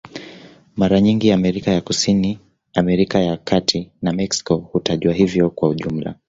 Mara 0.75 1.01
nyingi 1.01 1.31
Amerika 1.31 1.71
ya 1.71 1.81
Kusini, 1.81 2.39
Amerika 2.75 3.19
ya 3.19 3.37
Kati 3.37 3.91
na 4.01 4.13
Meksiko 4.13 4.55
hutajwa 4.57 5.13
hivyo 5.13 5.49
kwa 5.49 5.75
jumla. 5.75 6.15